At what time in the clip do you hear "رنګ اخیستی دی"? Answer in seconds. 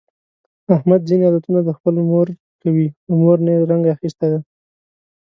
3.71-4.39